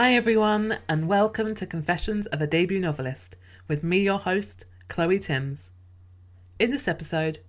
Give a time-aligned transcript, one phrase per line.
[0.00, 3.34] Hi, everyone, and welcome to Confessions of a Debut Novelist
[3.66, 5.72] with me, your host, Chloe Timms.
[6.60, 7.40] In this episode,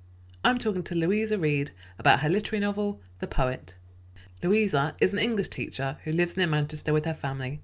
[0.43, 1.69] I'm talking to Louisa Reid
[1.99, 3.75] about her literary novel, The Poet.
[4.41, 7.61] Louisa is an English teacher who lives near Manchester with her family.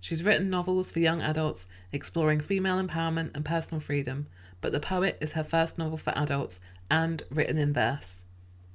[0.00, 4.28] She's written novels for young adults exploring female empowerment and personal freedom,
[4.62, 6.58] but The Poet is her first novel for adults
[6.90, 8.24] and written in verse.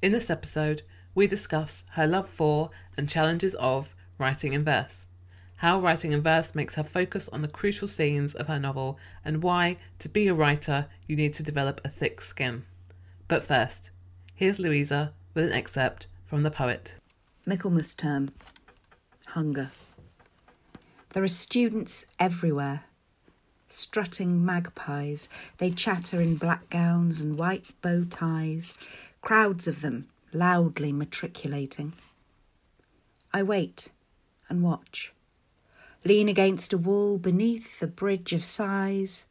[0.04, 0.84] In this episode,
[1.16, 5.08] we discuss her love for and challenges of writing in verse,
[5.58, 9.44] how writing in verse makes her focus on the crucial scenes of her novel, and
[9.44, 12.64] why, to be a writer, you need to develop a thick skin.
[13.28, 13.92] But first,
[14.36, 16.96] here's Louisa with an excerpt from The Poet.
[17.46, 18.32] Michaelmas term.
[19.28, 19.72] Hunger.
[21.14, 22.84] There are students everywhere.
[23.68, 25.28] Strutting magpies,
[25.58, 28.74] they chatter in black gowns and white bow ties,
[29.22, 31.94] crowds of them loudly matriculating.
[33.34, 33.90] I wait
[34.50, 35.12] and watch.
[36.08, 39.26] Lean against a wall beneath a bridge of sighs,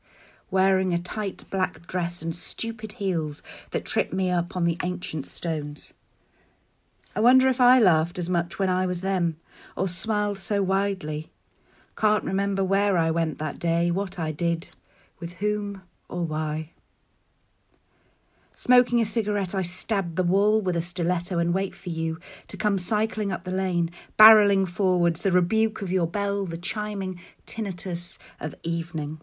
[0.51, 5.27] wearing a tight black dress and stupid heels that trip me up on the ancient
[5.27, 5.95] stones.
[7.15, 9.39] I wonder if I laughed as much when I was them,
[9.75, 11.31] or smiled so widely.
[11.97, 14.69] Can't remember where I went that day, what I did,
[15.19, 16.73] with whom, or why.
[18.59, 22.19] Smoking a cigarette, I stab the wall with a stiletto and wait for you
[22.49, 27.21] to come cycling up the lane, barrelling forwards, the rebuke of your bell, the chiming
[27.47, 29.21] tinnitus of evening.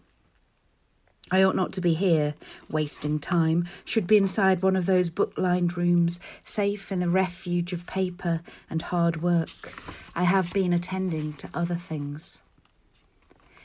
[1.32, 2.34] I ought not to be here,
[2.70, 7.72] wasting time, should be inside one of those book lined rooms, safe in the refuge
[7.72, 8.40] of paper
[8.70, 9.72] and hard work.
[10.14, 12.40] I have been attending to other things.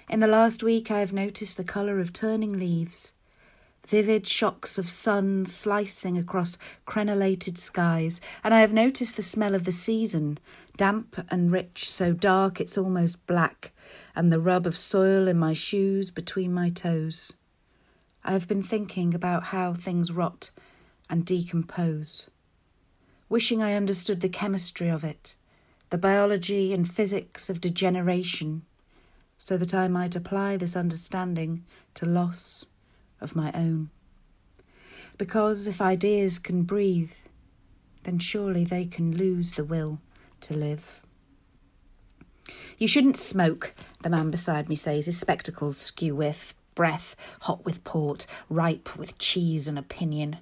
[0.10, 3.14] In the last week, I have noticed the colour of turning leaves
[3.90, 9.64] vivid shocks of sun slicing across crenellated skies, and I have noticed the smell of
[9.64, 10.38] the season,
[10.78, 13.72] damp and rich, so dark it's almost black,
[14.16, 17.34] and the rub of soil in my shoes between my toes.
[18.24, 20.52] I have been thinking about how things rot
[21.10, 22.30] and decompose,
[23.28, 25.34] wishing I understood the chemistry of it,
[25.90, 28.62] the biology and physics of degeneration,
[29.40, 32.68] so that I might apply this understanding to loss
[33.22, 33.90] of my own.
[35.18, 37.12] Because if ideas can breathe,
[38.04, 40.00] then surely they can lose the will
[40.42, 41.02] to live.
[42.78, 47.84] You shouldn't smoke, the man beside me says, his spectacles skew with breath, hot with
[47.84, 50.38] port, ripe with cheese and opinion.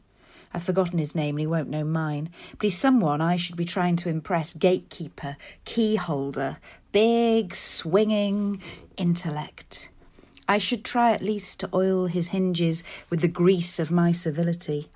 [0.53, 3.65] I've forgotten his name and he won't know mine, but he's someone I should be
[3.65, 6.57] trying to impress gatekeeper, keyholder,
[6.91, 8.61] big, swinging
[8.97, 9.89] intellect.
[10.47, 14.89] I should try at least to oil his hinges with the grease of my civility.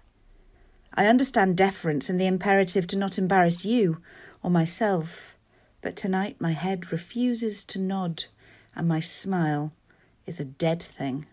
[0.94, 4.02] I understand deference and the imperative to not embarrass you
[4.42, 5.36] or myself,
[5.82, 8.26] but tonight my head refuses to nod
[8.76, 9.74] and my smile
[10.26, 11.26] is a dead thing.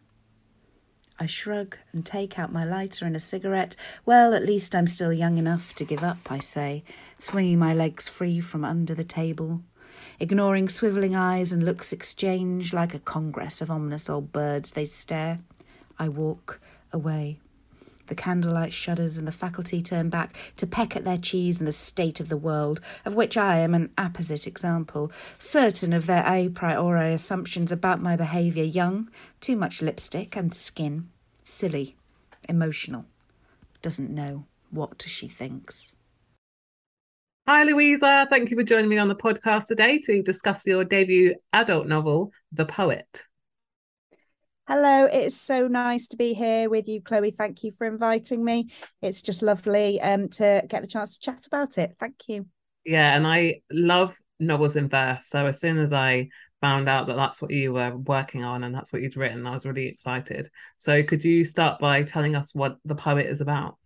[1.21, 3.77] I shrug and take out my lighter and a cigarette.
[4.07, 6.85] Well, at least I'm still young enough to give up, I say,
[7.19, 9.63] swinging my legs free from under the table.
[10.21, 15.39] Ignoring swivelling eyes and looks exchanged like a congress of ominous old birds, they stare.
[15.97, 16.61] I walk
[16.93, 17.39] away.
[18.09, 21.73] The candlelight shudders and the faculty turn back to peck at their cheese and the
[21.73, 26.49] state of the world, of which I am an apposite example, certain of their a
[26.49, 29.11] priori assumptions about my behaviour young,
[29.41, 31.11] too much lipstick and skin,
[31.45, 31.97] silly,
[32.49, 33.05] emotional,
[33.83, 35.95] doesn't know what she thinks.
[37.49, 38.27] Hi, Louisa.
[38.29, 42.31] Thank you for joining me on the podcast today to discuss your debut adult novel,
[42.53, 43.25] The Poet.
[44.67, 47.31] Hello, it's so nice to be here with you, Chloe.
[47.31, 48.69] Thank you for inviting me.
[49.01, 51.97] It's just lovely um, to get the chance to chat about it.
[51.99, 52.45] Thank you.
[52.85, 55.25] Yeah, and I love novels in verse.
[55.27, 56.29] So as soon as I
[56.61, 59.53] found out that that's what you were working on and that's what you'd written, I
[59.53, 60.51] was really excited.
[60.77, 63.79] So could you start by telling us what the poet is about?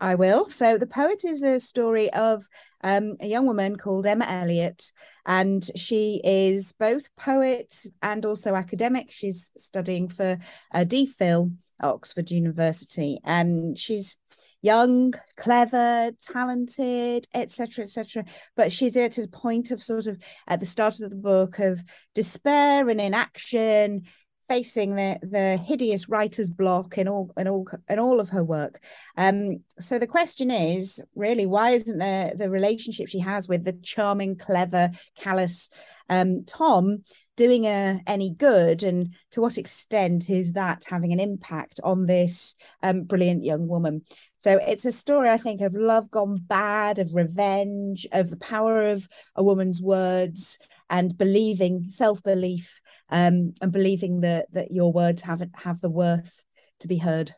[0.00, 0.48] I will.
[0.48, 2.48] So, The Poet is a story of
[2.82, 4.92] um, a young woman called Emma Elliott,
[5.26, 9.10] and she is both poet and also academic.
[9.10, 10.38] She's studying for
[10.72, 14.16] a DPhil at Oxford University, and she's
[14.62, 18.24] young, clever, talented, etc., etc.
[18.56, 21.82] But she's at a point of sort of at the start of the book of
[22.14, 24.04] despair and inaction
[24.50, 28.82] facing the the hideous writer's block in all in all in all of her work.
[29.16, 33.74] Um, so the question is really why isn't there the relationship she has with the
[33.74, 35.70] charming, clever, callous
[36.08, 37.04] um, Tom
[37.36, 42.56] doing her any good, and to what extent is that having an impact on this
[42.82, 44.02] um, brilliant young woman?
[44.42, 48.88] So it's a story, I think, of love gone bad, of revenge, of the power
[48.88, 50.58] of a woman's words,
[50.90, 52.79] and believing self belief
[53.10, 56.42] um, and believing that that your words have have the worth
[56.80, 57.32] to be heard.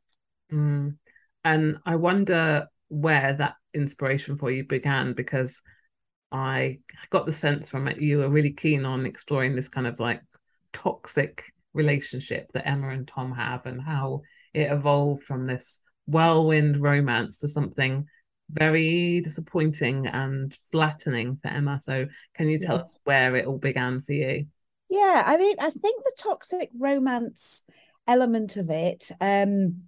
[0.53, 0.97] Mm.
[1.45, 5.63] And I wonder where that inspiration for you began because
[6.31, 6.79] I
[7.11, 10.23] got the sense from it you were really keen on exploring this kind of like
[10.73, 11.45] toxic
[11.75, 14.23] relationship that Emma and Tom have and how
[14.55, 18.07] it evolved from this whirlwind romance to something
[18.51, 21.81] very disappointing and flattening for Emma.
[21.83, 22.85] So, can you tell yes.
[22.85, 24.47] us where it all began for you?
[24.93, 27.63] Yeah, I mean, I think the toxic romance
[28.07, 29.85] element of it um,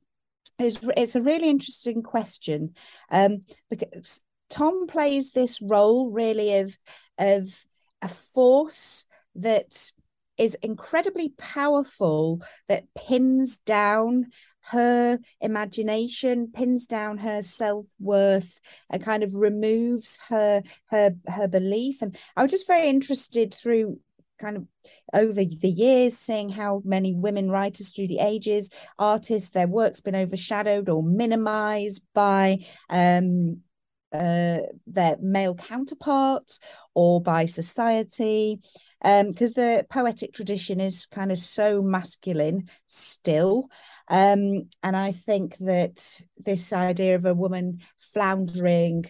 [0.58, 2.74] is it's a really interesting question
[3.10, 6.78] um, because Tom plays this role really of
[7.18, 7.66] of
[8.00, 9.06] a force
[9.36, 9.92] that
[10.38, 14.28] is incredibly powerful that pins down
[14.68, 18.58] her imagination pins down her self-worth
[18.90, 22.00] and kind of removes her her her belief.
[22.00, 24.00] And i was just very interested through
[24.44, 24.66] kind of
[25.14, 28.68] over the years seeing how many women writers through the ages
[28.98, 32.58] artists their work's been overshadowed or minimized by
[32.90, 33.60] um,
[34.12, 36.60] uh, their male counterparts
[36.94, 38.60] or by society.
[39.02, 43.68] Because um, the poetic tradition is kind of so masculine still.
[44.08, 47.78] Um, and i think that this idea of a woman
[48.12, 49.06] floundering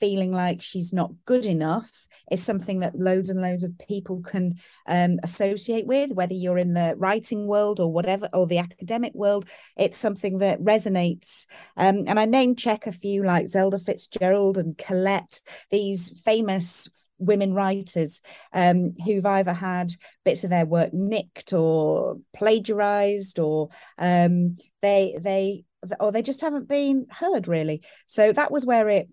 [0.00, 1.90] feeling like she's not good enough
[2.30, 6.74] is something that loads and loads of people can um, associate with, whether you're in
[6.74, 9.46] the writing world or whatever, or the academic world.
[9.76, 11.46] It's something that resonates.
[11.76, 15.40] Um, and I name check a few like Zelda Fitzgerald and Colette,
[15.70, 16.88] these famous
[17.18, 18.20] women writers
[18.52, 19.90] um, who've either had
[20.24, 25.64] bits of their work nicked or plagiarized or um, they they
[26.00, 29.08] or they just haven't been heard really so that was where it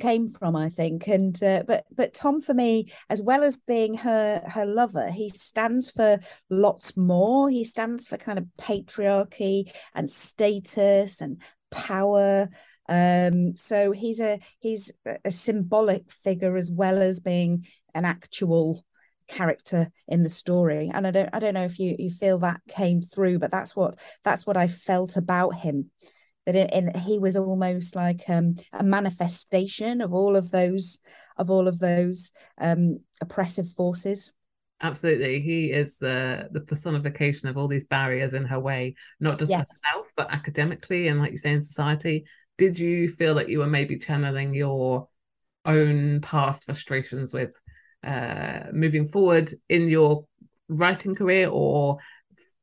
[0.00, 3.94] came from i think and uh, but but tom for me as well as being
[3.94, 6.18] her her lover he stands for
[6.48, 7.50] lots more.
[7.50, 12.48] He stands for kind of patriarchy and status and power.
[12.88, 14.90] Um so he's a he's
[15.24, 18.84] a symbolic figure as well as being an actual
[19.28, 20.90] character in the story.
[20.92, 23.76] And i don't i don't know if you you feel that came through but that's
[23.76, 25.90] what that's what i felt about him
[26.46, 30.98] that it, and he was almost like um, a manifestation of all of those
[31.36, 34.32] of all of those um, oppressive forces.
[34.82, 35.40] Absolutely.
[35.40, 39.68] He is the the personification of all these barriers in her way not just yes.
[39.70, 42.24] herself but academically and like you say in society.
[42.56, 45.08] Did you feel that you were maybe channeling your
[45.66, 47.50] own past frustrations with
[48.02, 50.24] uh moving forward in your
[50.68, 51.98] writing career or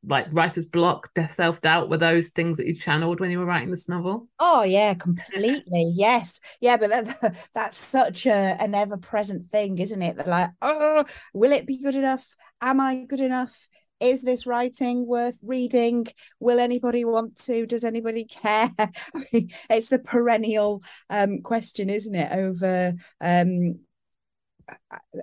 [0.06, 3.44] like writer's block, death, self doubt were those things that you channeled when you were
[3.44, 4.28] writing this novel?
[4.38, 5.92] Oh yeah, completely.
[5.94, 10.16] yes, yeah, but that, that's such a an ever present thing, isn't it?
[10.16, 12.24] That like, oh, will it be good enough?
[12.60, 13.68] Am I good enough?
[14.00, 16.06] Is this writing worth reading?
[16.38, 17.66] Will anybody want to?
[17.66, 18.70] Does anybody care?
[18.78, 18.90] I
[19.32, 22.30] mean, it's the perennial um, question, isn't it?
[22.30, 23.80] Over um,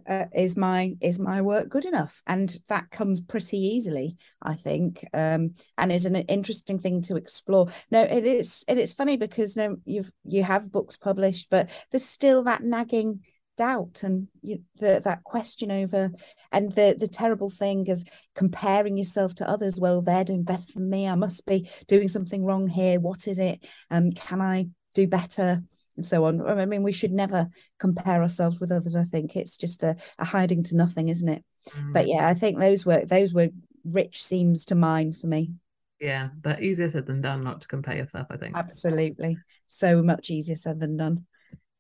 [0.08, 2.22] uh, is my is my work good enough?
[2.28, 7.68] And that comes pretty easily i think um, and is an interesting thing to explore.
[7.92, 12.06] No it is and it's funny because no you've you have books published but there's
[12.06, 13.22] still that nagging
[13.58, 16.12] doubt and you, the, that question over
[16.52, 18.04] and the the terrible thing of
[18.36, 19.80] comparing yourself to others.
[19.80, 21.08] Well they're doing better than me.
[21.08, 23.00] I must be doing something wrong here.
[23.00, 23.66] What is it?
[23.90, 25.64] Um can i do better
[25.96, 26.46] and so on.
[26.46, 27.48] I mean, we should never
[27.80, 28.96] compare ourselves with others.
[28.96, 31.44] I think it's just a, a hiding to nothing, isn't it?
[31.70, 31.94] Mm.
[31.94, 33.50] But yeah, I think those were those were
[33.84, 35.52] rich seems to mine for me.
[36.00, 38.58] Yeah, but easier said than done not to compare yourself, I think.
[38.58, 39.38] Absolutely.
[39.68, 41.25] So much easier said than done.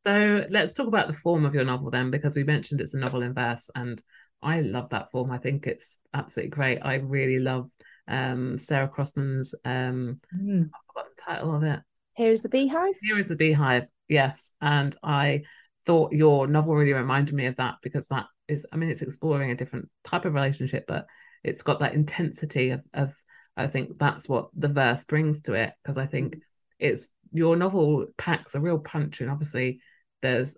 [0.05, 2.97] So let's talk about the form of your novel then, because we mentioned it's a
[2.97, 4.01] novel in verse, and
[4.41, 5.31] I love that form.
[5.31, 6.79] I think it's absolutely great.
[6.79, 7.69] I really love
[8.07, 10.63] um, Sarah Crossan's um, mm.
[10.63, 11.79] I've forgotten the title of it.
[12.15, 12.95] Here is the beehive.
[13.01, 13.87] Here is the beehive.
[14.07, 15.43] Yes, and I
[15.85, 19.51] thought your novel really reminded me of that because that is, I mean, it's exploring
[19.51, 21.05] a different type of relationship, but
[21.43, 23.13] it's got that intensity of, of
[23.57, 26.37] I think that's what the verse brings to it because I think
[26.79, 29.79] it's your novel packs a real punch, and obviously
[30.21, 30.55] there's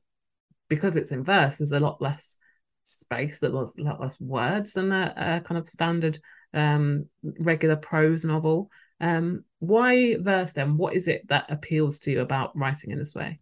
[0.70, 2.38] because it's in verse, there's a lot less
[2.84, 6.20] space, there's a lot less words than a, a kind of standard
[6.54, 7.06] um,
[7.40, 8.70] regular prose novel.
[9.00, 10.78] Um, why verse then?
[10.78, 13.40] What is it that appeals to you about writing in this way?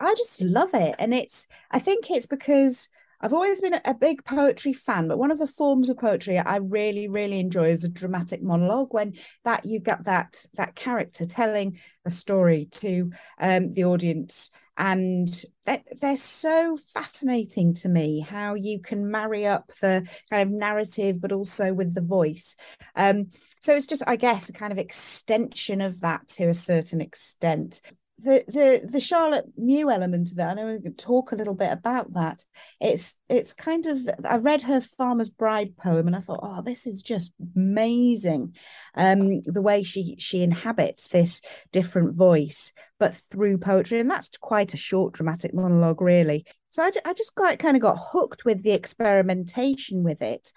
[0.00, 0.94] I just love it.
[0.98, 2.90] And it's, I think it's because
[3.22, 6.56] I've always been a big poetry fan, but one of the forms of poetry I
[6.56, 8.92] really, really enjoy is a dramatic monologue.
[8.92, 9.14] When
[9.44, 15.28] that you get that that character telling a story to um, the audience, and
[15.64, 21.20] they're, they're so fascinating to me how you can marry up the kind of narrative,
[21.20, 22.56] but also with the voice.
[22.96, 23.26] Um,
[23.60, 27.80] so it's just, I guess, a kind of extension of that to a certain extent
[28.22, 30.42] the the the Charlotte Mew element of it.
[30.42, 32.44] I know we could talk a little bit about that.
[32.80, 36.86] It's it's kind of I read her Farmer's Bride poem and I thought, oh, this
[36.86, 38.54] is just amazing.
[38.94, 44.74] Um, the way she she inhabits this different voice, but through poetry, and that's quite
[44.74, 46.46] a short dramatic monologue, really.
[46.72, 50.52] So I, I just got kind of got hooked with the experimentation with it.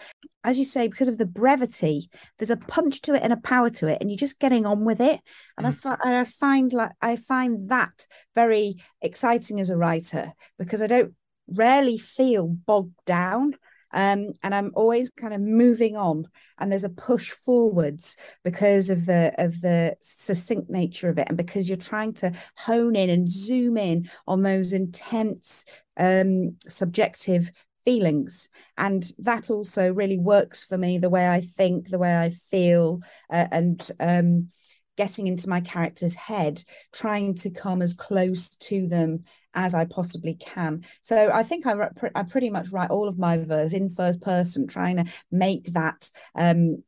[0.45, 3.69] As you say, because of the brevity, there's a punch to it and a power
[3.71, 5.19] to it, and you're just getting on with it.
[5.57, 5.97] And mm.
[6.01, 11.15] I, I find like I find that very exciting as a writer because I don't
[11.49, 13.57] rarely feel bogged down
[13.95, 16.27] um, and I'm always kind of moving on.
[16.59, 21.37] And there's a push forwards because of the of the succinct nature of it, and
[21.37, 25.65] because you're trying to hone in and zoom in on those intense
[25.97, 27.51] um, subjective
[27.85, 28.49] feelings
[28.79, 32.99] and that also really works for me the way i think the way i feel
[33.29, 34.49] uh, and um,
[34.97, 39.23] getting into my character's head trying to come as close to them
[39.55, 40.85] as I possibly can.
[41.01, 41.75] So I think I,
[42.13, 46.09] I pretty much write all of my verse in first person, trying to make that
[46.35, 46.83] um,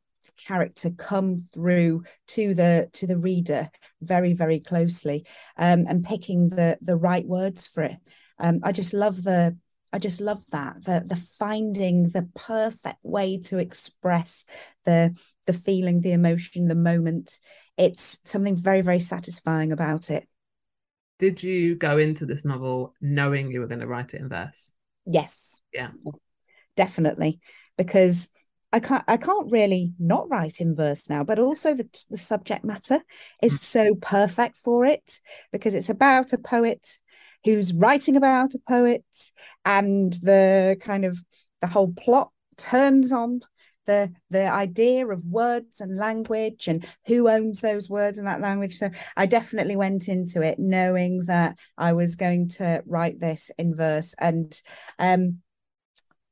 [0.46, 3.70] character come through to the to the reader
[4.02, 5.26] very very closely,
[5.58, 7.98] um, and picking the the right words for it.
[8.40, 9.58] Um, I just love the
[9.94, 14.46] I just love that the the finding the perfect way to express
[14.86, 17.40] the the feeling, the emotion, the moment.
[17.78, 20.28] It's something very very satisfying about it
[21.20, 24.74] did you go into this novel knowing you were going to write it in verse?
[25.06, 25.62] Yes.
[25.74, 25.90] Yeah.
[26.76, 27.40] Definitely.
[27.78, 28.30] Because
[28.74, 32.66] I can't I can't really not write in verse now, but also the the subject
[32.66, 33.00] matter
[33.42, 33.64] is mm.
[33.64, 35.20] so perfect for it
[35.52, 37.00] because it's about a poet
[37.46, 39.06] who's writing about a poet
[39.64, 41.18] and the kind of
[41.62, 43.42] the whole plot turns on
[43.88, 48.76] the the idea of words and language and who owns those words and that language.
[48.76, 53.76] So i definitely went into it knowing that i was going to write this in
[53.76, 54.60] verse and
[55.00, 55.40] um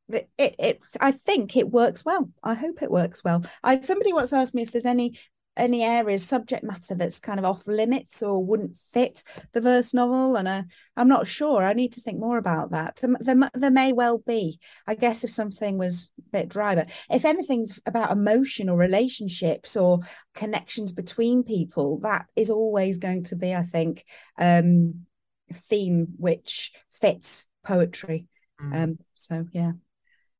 [0.10, 2.30] it, it, it i think it works well.
[2.44, 3.44] I hope it works well.
[3.64, 5.18] I somebody once asked me if there's any
[5.58, 10.36] any areas subject matter that's kind of off limits or wouldn't fit the verse novel
[10.36, 10.64] and I,
[10.98, 11.64] i'm not sure.
[11.64, 12.98] I need to think more about that.
[12.98, 14.60] There, there, there, may well be.
[14.88, 19.76] I guess if something was a bit dry but if anything's about emotion or relationships
[19.76, 20.00] or
[20.34, 24.04] connections between people that is always going to be i think
[24.38, 25.06] um
[25.52, 28.28] theme which fits poetry.
[28.62, 28.84] Mm.
[28.84, 29.72] um so yeah.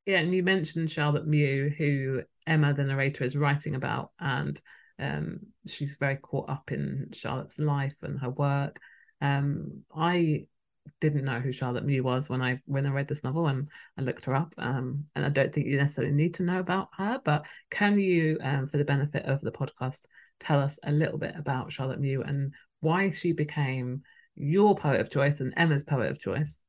[0.06, 4.62] Yeah and you mentioned charlotte mew who emma the narrator is writing about and
[5.00, 8.80] um, she's very caught up in Charlotte's life and her work.
[9.22, 10.48] Um, I
[11.02, 14.02] didn't know who Charlotte Mew was when I when I read this novel and I
[14.02, 14.54] looked her up.
[14.58, 18.38] Um, and I don't think you necessarily need to know about her, but can you,
[18.42, 20.02] um, for the benefit of the podcast,
[20.40, 24.04] tell us a little bit about Charlotte Mew and why she became
[24.36, 26.60] your poet of choice and Emma's poet of choice?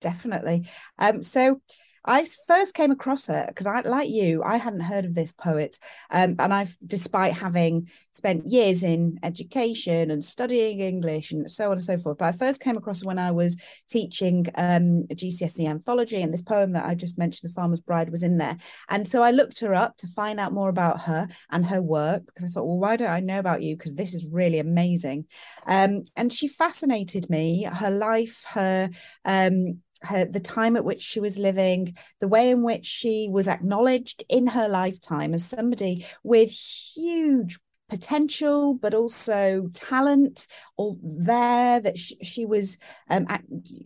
[0.00, 0.68] Definitely.
[0.98, 1.60] Um, so
[2.04, 5.78] I first came across her because I, like you, I hadn't heard of this poet,
[6.10, 11.72] um, and I've, despite having spent years in education and studying English and so on
[11.72, 13.56] and so forth, but I first came across her when I was
[13.90, 18.10] teaching um, a GCSE anthology, and this poem that I just mentioned, "The Farmer's Bride,"
[18.10, 18.56] was in there,
[18.88, 22.24] and so I looked her up to find out more about her and her work
[22.26, 23.76] because I thought, well, why don't I know about you?
[23.76, 25.26] Because this is really amazing,
[25.66, 27.64] um, and she fascinated me.
[27.64, 28.88] Her life, her
[29.24, 33.48] um, her the time at which she was living, the way in which she was
[33.48, 41.98] acknowledged in her lifetime as somebody with huge potential but also talent all there that
[41.98, 42.78] she, she was
[43.08, 43.26] um,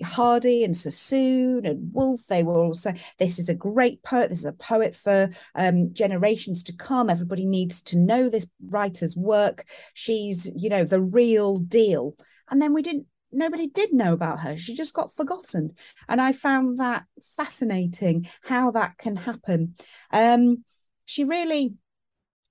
[0.04, 4.44] hardy and sassoon and Woolf they were also this is a great poet this is
[4.44, 7.10] a poet for um, generations to come.
[7.10, 9.66] Everybody needs to know this writer's work.
[9.94, 12.14] She's you know the real deal.
[12.50, 14.56] And then we didn't nobody did know about her.
[14.56, 15.72] She just got forgotten.
[16.08, 17.04] And I found that
[17.36, 19.74] fascinating how that can happen.
[20.12, 20.64] Um,
[21.04, 21.74] she really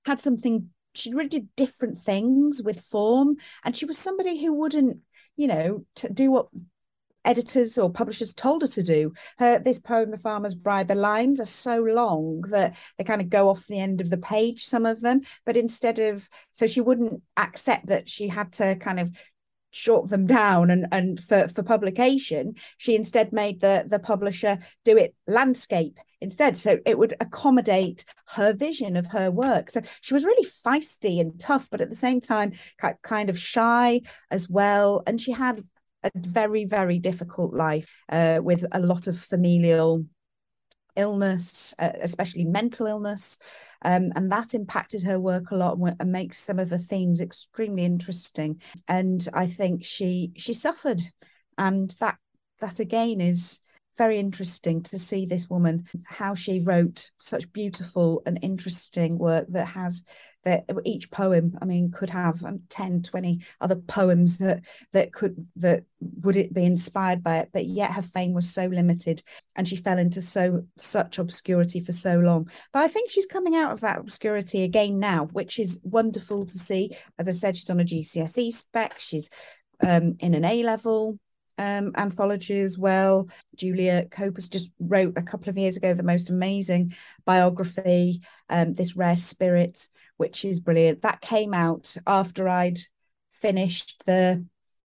[0.06, 3.38] had something, she really did different things with form.
[3.64, 5.00] And she was somebody who wouldn't,
[5.36, 6.48] you know, to do what
[7.26, 9.14] editors or publishers told her to do.
[9.40, 13.30] Her this poem, The Farmer's Bride, the lines are so long that they kind of
[13.30, 15.22] go off the end of the page, some of them.
[15.46, 19.12] But instead of so she wouldn't accept that she had to kind of
[19.74, 24.96] short them down and and for for publication she instead made the the publisher do
[24.98, 26.58] it landscape instead.
[26.58, 29.70] So it would accommodate her vision of her work.
[29.70, 32.54] So she was really feisty and tough but at the same time
[33.02, 34.02] kind of shy
[34.32, 35.04] as well.
[35.06, 35.60] And she had
[36.04, 40.06] a very very difficult life uh, with a lot of familial
[40.96, 43.38] illness, uh, especially mental illness.
[43.84, 47.22] Um, and that impacted her work a lot and, and makes some of the themes
[47.22, 48.62] extremely interesting.
[48.88, 51.02] And I think she she suffered,
[51.58, 52.18] and that
[52.60, 53.60] that again is
[53.98, 59.66] very interesting to see this woman how she wrote such beautiful and interesting work that
[59.68, 60.04] has
[60.44, 65.48] that each poem i mean could have um, 10 20 other poems that that could
[65.56, 65.84] that
[66.22, 69.24] would it be inspired by it but yet her fame was so limited
[69.56, 72.50] and she fell into so such obscurity for so long.
[72.72, 76.60] But i think she's coming out of that obscurity again now which is wonderful to
[76.60, 76.96] see.
[77.20, 79.00] As i said she's on a gcse spec.
[79.00, 79.30] She's
[79.86, 81.20] um, in an a level
[81.58, 83.30] um, anthology as well.
[83.56, 86.96] Julia Copus just wrote a couple of years ago the most amazing
[87.26, 91.02] biography, um, This Rare Spirit, which is brilliant.
[91.02, 92.80] That came out after I'd
[93.30, 94.46] finished the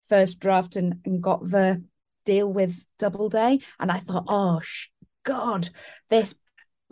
[0.09, 1.83] first draft and, and got the
[2.25, 3.59] deal with Doubleday.
[3.79, 4.61] And I thought, oh,
[5.23, 5.69] God,
[6.09, 6.35] this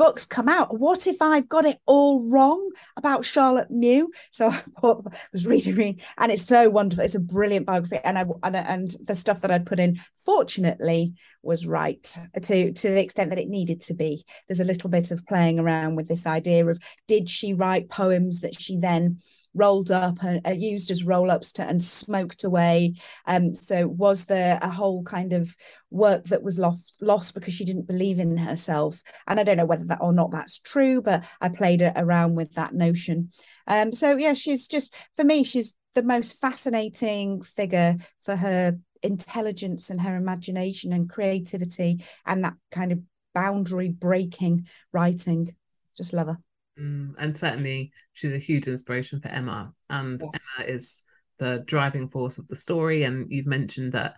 [0.01, 0.79] books come out.
[0.79, 4.11] What if I've got it all wrong about Charlotte Mew?
[4.31, 4.49] So
[4.83, 4.95] I
[5.31, 7.05] was reading, reading, and it's so wonderful.
[7.05, 11.13] It's a brilliant biography, and I and, and the stuff that I'd put in, fortunately,
[11.43, 12.01] was right
[12.41, 14.25] to to the extent that it needed to be.
[14.47, 18.41] There's a little bit of playing around with this idea of did she write poems
[18.41, 19.19] that she then
[19.53, 22.93] rolled up and uh, used as roll ups to and smoked away.
[23.25, 25.55] Um, so was there a whole kind of
[25.89, 29.01] work that was lost lost because she didn't believe in herself?
[29.27, 32.53] And I don't know whether that or not that's true, but I played around with
[32.53, 33.31] that notion.
[33.67, 39.89] Um, so yeah, she's just for me, she's the most fascinating figure for her intelligence
[39.89, 42.99] and her imagination and creativity and that kind of
[43.33, 45.55] boundary breaking writing.
[45.97, 46.37] Just love her.
[46.79, 49.73] Mm, and certainly, she's a huge inspiration for Emma.
[49.89, 50.41] And yes.
[50.57, 51.03] Emma is
[51.39, 53.03] the driving force of the story.
[53.03, 54.15] And you've mentioned that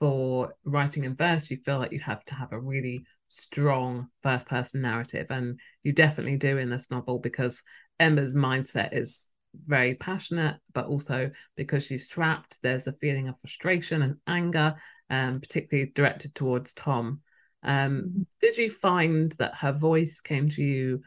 [0.00, 4.46] for writing in verse, you feel like you have to have a really strong first
[4.46, 5.26] person narrative.
[5.30, 7.62] And you definitely do in this novel because
[8.00, 9.28] Emma's mindset is
[9.66, 14.74] very passionate, but also because she's trapped, there's a feeling of frustration and anger,
[15.10, 17.20] um, particularly directed towards Tom.
[17.62, 18.22] Um, mm-hmm.
[18.40, 21.02] did you find that her voice came to you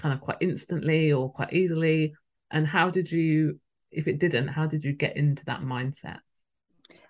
[0.00, 2.14] kind of quite instantly or quite easily?
[2.50, 3.60] And how did you,
[3.90, 6.18] if it didn't, how did you get into that mindset?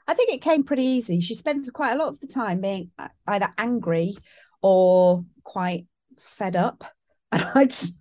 [0.06, 1.20] I think it came pretty easy.
[1.20, 4.16] She spends quite a lot of the time being uh, either angry
[4.60, 5.86] or quite
[6.18, 6.84] fed up.
[7.32, 7.94] And I'd say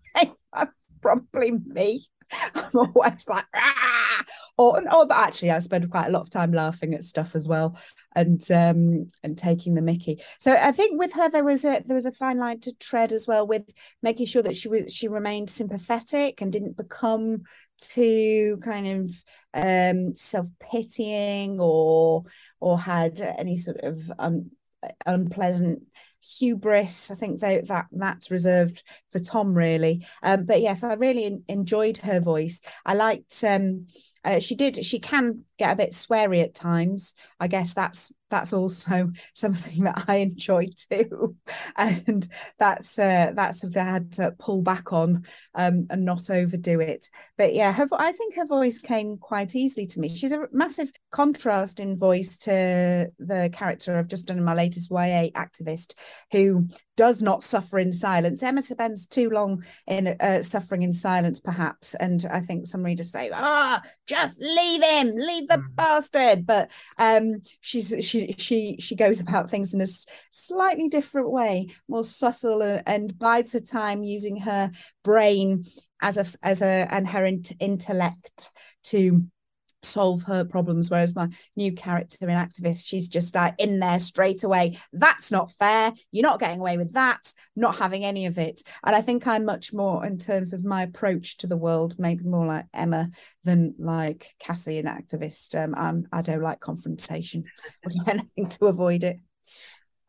[0.52, 2.04] that's probably me.
[2.56, 4.24] I'm always like, ah!
[4.58, 7.48] or, or but actually, I spend quite a lot of time laughing at stuff as
[7.48, 7.78] well,
[8.16, 10.22] and um, and taking the Mickey.
[10.40, 13.12] So I think with her there was a there was a fine line to tread
[13.12, 13.64] as well with
[14.04, 17.44] making sure that she was she remained sympathetic and didn't become
[17.80, 22.24] too kind of um, self pitying or
[22.60, 24.52] or had any sort of um,
[25.06, 25.84] unpleasant
[26.22, 27.12] hubris.
[27.12, 30.06] I think that that that's reserved for Tom really.
[30.24, 32.62] Um, but yes, I really in, enjoyed her voice.
[32.86, 33.88] I liked um,
[34.24, 37.14] uh, she did she can get a bit sweary at times.
[37.40, 41.36] I guess that's that's also something that i enjoy too.
[41.78, 42.28] And
[42.58, 47.10] that's uh, that's something i had to pull back on um, and not overdo it.
[47.38, 50.10] But yeah her, i think her voice came quite easily to me.
[50.10, 54.92] She's a massive contrast in voice to the character i've just done in my latest
[54.92, 55.96] ya activist
[56.32, 56.68] who
[57.00, 58.44] does not suffer in silence.
[58.44, 61.96] Emma spends too long in uh, suffering in silence, perhaps.
[61.96, 65.76] And I think some readers say, "Ah, just leave him, leave the mm.
[65.76, 69.88] bastard." But um, she's she she she goes about things in a
[70.32, 74.70] slightly different way, more subtle, and, and bides her time using her
[75.02, 75.64] brain
[76.02, 78.50] as a as a and her in- intellect
[78.84, 79.24] to
[79.84, 84.44] solve her problems whereas my new character in activist she's just like in there straight
[84.44, 84.78] away.
[84.94, 85.94] That's not fair.
[86.12, 87.34] You're not getting away with that.
[87.56, 88.62] Not having any of it.
[88.84, 92.24] And i think i'm much more in terms of my approach to the world maybe
[92.24, 93.10] more like emma
[93.44, 95.56] than like cassie in activist.
[95.62, 97.46] Um I'm, i don't like confrontation.
[97.86, 99.18] Or do anything to avoid it.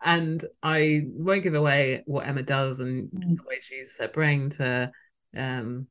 [0.03, 3.37] And i won't give away what emma does and mm.
[3.37, 4.91] the way she uses her brain to
[5.37, 5.87] um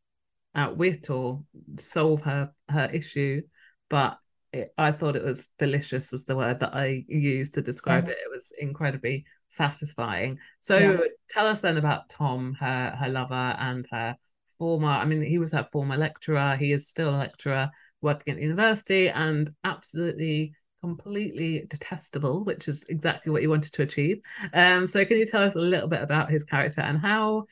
[0.55, 1.43] outwit or
[1.77, 3.41] solve her her issue
[3.89, 4.17] but
[4.51, 8.17] it, I thought it was delicious was the word that I used to describe yes.
[8.17, 8.21] it.
[8.25, 10.39] It was incredibly satisfying.
[10.59, 10.97] So yeah.
[11.29, 14.15] tell us then about Tom, her her lover and her
[14.57, 14.89] former.
[14.89, 16.55] I mean, he was her former lecturer.
[16.55, 17.69] He is still a lecturer
[18.01, 23.81] working at the university and absolutely completely detestable, which is exactly what you wanted to
[23.81, 24.21] achieve.
[24.53, 27.45] Um, so can you tell us a little bit about his character and how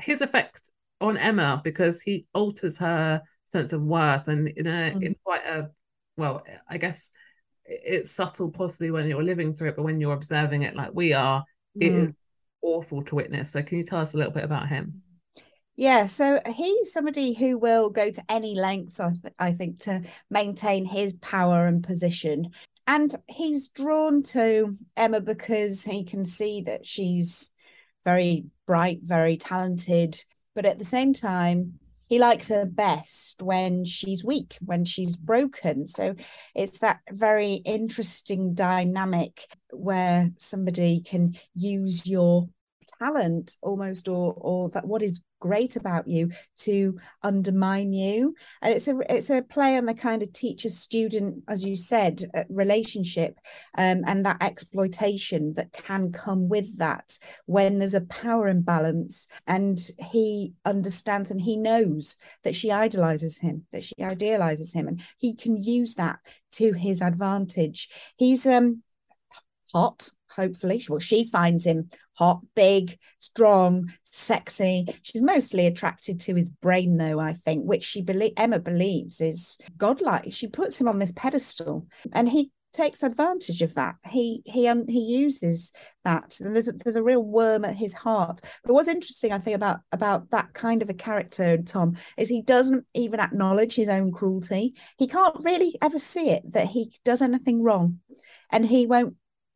[0.00, 0.70] his effect
[1.00, 3.22] on Emma because he alters her
[3.54, 5.02] sense of worth and in a mm.
[5.02, 5.70] in quite a
[6.16, 7.12] well i guess
[7.64, 11.12] it's subtle possibly when you're living through it but when you're observing it like we
[11.12, 11.44] are
[11.78, 11.86] mm.
[11.86, 12.12] it is
[12.62, 15.02] awful to witness so can you tell us a little bit about him
[15.76, 20.02] yeah, so he's somebody who will go to any lengths, I, th- I think, to
[20.30, 22.50] maintain his power and position.
[22.86, 27.50] And he's drawn to Emma because he can see that she's
[28.04, 30.22] very bright, very talented.
[30.54, 35.88] But at the same time, he likes her best when she's weak, when she's broken.
[35.88, 36.14] So
[36.54, 42.48] it's that very interesting dynamic where somebody can use your
[42.98, 48.34] talent almost or or that what is great about you to undermine you.
[48.62, 52.22] And it's a it's a play on the kind of teacher student as you said
[52.34, 53.36] uh, relationship
[53.76, 59.78] um, and that exploitation that can come with that when there's a power imbalance and
[59.98, 65.34] he understands and he knows that she idolizes him that she idealizes him and he
[65.34, 66.20] can use that
[66.52, 67.90] to his advantage.
[68.16, 68.82] He's um
[69.74, 76.48] hot hopefully well she finds him hot big strong sexy she's mostly attracted to his
[76.48, 80.98] brain though i think which she believe emma believes is godlike she puts him on
[80.98, 83.94] this pedestal and he takes advantage of that.
[84.06, 85.72] He he um, he uses
[86.04, 88.40] that, and there's a, there's a real worm at his heart.
[88.64, 92.42] But what's interesting, I think, about about that kind of a character, Tom, is he
[92.42, 94.74] doesn't even acknowledge his own cruelty.
[94.98, 98.00] He can't really ever see it that he does anything wrong,
[98.50, 99.14] and he won't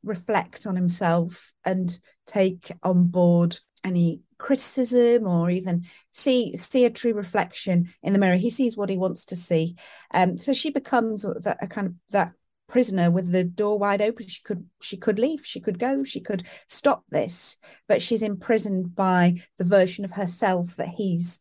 [0.08, 7.12] reflect on himself and take on board any criticism or even see see a true
[7.12, 8.36] reflection in the mirror.
[8.36, 9.76] He sees what he wants to see.
[10.12, 12.32] Um so she becomes that a kind of that
[12.68, 14.26] prisoner with the door wide open.
[14.26, 18.94] She could she could leave she could go she could stop this but she's imprisoned
[18.94, 21.40] by the version of herself that he's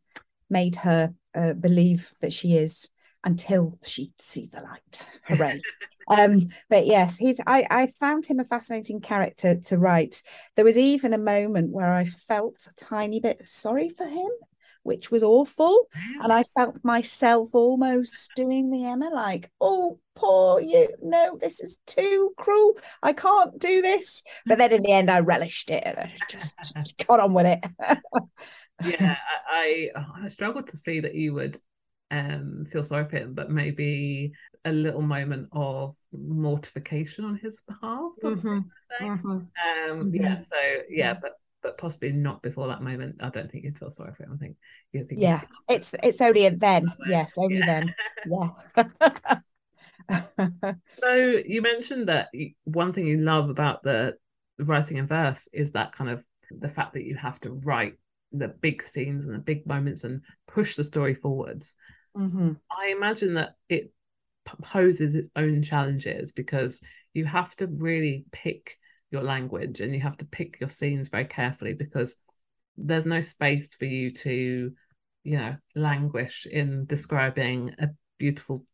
[0.50, 2.90] made her uh, believe that she is
[3.24, 5.06] until she sees the light.
[5.24, 5.62] Hooray
[6.08, 10.22] Um, but yes, he's I, I found him a fascinating character to write.
[10.56, 14.30] There was even a moment where I felt a tiny bit sorry for him,
[14.84, 15.88] which was awful.
[16.22, 20.88] And I felt myself almost doing the Emma, like, oh, poor you.
[21.02, 22.78] No, this is too cruel.
[23.04, 24.24] I can't do this.
[24.46, 27.66] But then in the end, I relished it and I just got on with it.
[28.84, 29.18] yeah,
[29.52, 31.60] I, I I struggled to see that you would
[32.10, 34.32] um feel sorry for him, but maybe
[34.68, 38.12] a little moment of mortification on his behalf.
[38.24, 38.60] Mm-hmm.
[39.02, 39.30] Mm-hmm.
[39.30, 40.16] Um, mm-hmm.
[40.16, 43.18] Yeah, so yeah, but but possibly not before that moment.
[43.22, 44.34] I don't think you'd feel sorry for him.
[44.34, 44.58] I think
[44.92, 46.92] you think yeah, it's it's only then.
[47.08, 47.66] Yes, only yeah.
[47.66, 47.96] then.
[48.30, 49.40] Yeah.
[51.00, 51.14] so
[51.46, 52.30] you mentioned that
[52.64, 54.16] one thing you love about the
[54.60, 57.96] writing in verse is that kind of the fact that you have to write
[58.32, 61.76] the big scenes and the big moments and push the story forwards.
[62.16, 62.54] Mm-hmm.
[62.72, 63.92] I imagine that it
[64.62, 66.82] poses its own challenges because
[67.14, 68.78] you have to really pick
[69.12, 72.18] your language and you have to pick your scenes very carefully because
[72.78, 74.72] there's no space for you to
[75.24, 78.66] you know languish in describing a beautiful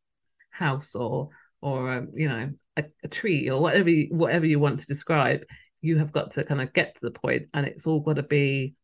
[0.50, 1.30] house or
[1.62, 4.86] or a, um, you know a, a tree or whatever you, whatever you want to
[4.86, 5.44] describe
[5.82, 8.24] you have got to kind of get to the point and it's all got to
[8.24, 8.76] be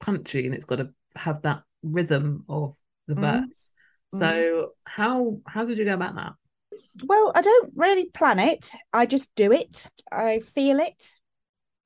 [0.00, 3.44] punchy and it's got to have that rhythm of the mm-hmm.
[3.44, 3.70] verse
[4.12, 4.70] so mm-hmm.
[4.84, 6.32] how how did you go about that?
[7.04, 8.70] Well, I don't really plan it.
[8.92, 9.88] I just do it.
[10.10, 11.12] I feel it,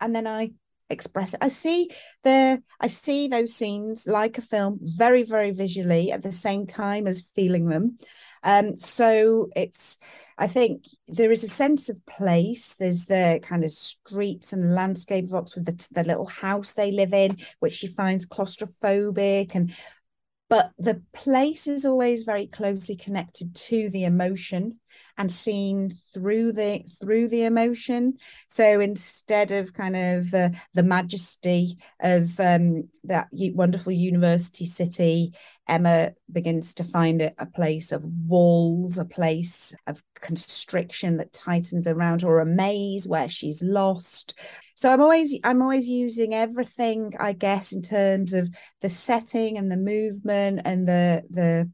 [0.00, 0.52] and then I
[0.90, 1.40] express it.
[1.42, 1.90] I see
[2.22, 7.06] the I see those scenes like a film, very very visually at the same time
[7.06, 7.98] as feeling them.
[8.44, 9.98] Um, so it's
[10.38, 12.74] I think there is a sense of place.
[12.74, 17.12] There's the kind of streets and landscape of Oxford, the, the little house they live
[17.12, 19.72] in, which she finds claustrophobic and
[20.52, 24.78] but the place is always very closely connected to the emotion
[25.18, 28.14] and seen through the through the emotion.
[28.48, 35.33] So instead of kind of uh, the majesty of um, that wonderful university city
[35.68, 41.87] emma begins to find it a place of walls a place of constriction that tightens
[41.87, 44.35] around her a maze where she's lost.
[44.74, 48.48] So i'm always i'm always using everything i guess in terms of
[48.81, 51.70] the setting and the movement and the the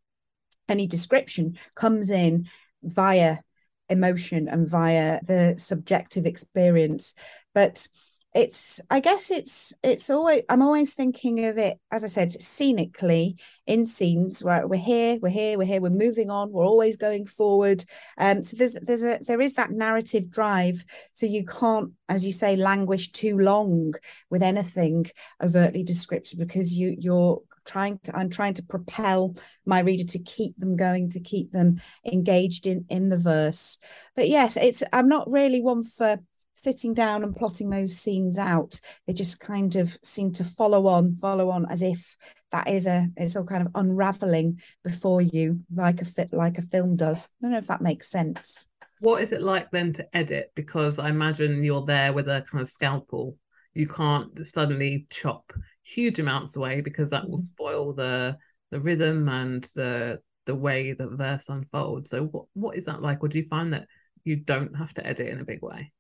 [0.69, 2.49] any description comes in
[2.83, 3.39] via
[3.89, 7.15] emotion and via the subjective experience.
[7.55, 7.87] But
[8.35, 13.35] it's i guess it's it's always i'm always thinking of it as i said scenically
[13.67, 17.27] in scenes where we're here we're here we're here we're moving on we're always going
[17.27, 17.83] forward.
[18.19, 20.85] Um so there's there's a there is that narrative drive.
[21.13, 23.95] So you can't as you say languish too long
[24.31, 25.07] with anything
[25.43, 30.57] overtly descriptive because you you're trying to i'm trying to propel my reader to keep
[30.59, 33.79] them going to keep them engaged in in the verse.
[34.17, 36.19] But yes it's i'm not really one for
[36.63, 38.81] sitting down and plotting those scenes out.
[39.07, 42.17] They just kind of seem to follow on follow on as if
[42.51, 46.63] that is a it's all kind of unraveling before you like a fit like a
[46.63, 47.27] film does.
[47.27, 48.69] I don't know if that makes sense.
[49.01, 50.51] What is it like then to edit?
[50.55, 53.37] Because i imagine you're there with a kind of scalpel.
[53.75, 55.53] You can't suddenly chop
[55.89, 57.45] huge amounts away because that will mm.
[57.45, 58.37] spoil the
[58.71, 62.11] the rhythm and the the way the verse unfolds.
[62.11, 63.23] So what what is that like?
[63.23, 63.87] Or do you find that
[64.25, 65.93] you don't have to edit in a big way?